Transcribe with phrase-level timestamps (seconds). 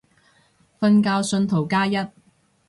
[0.79, 1.95] 瞓覺信徒加一